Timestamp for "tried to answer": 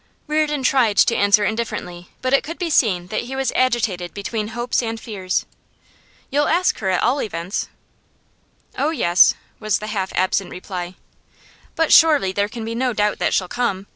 0.63-1.45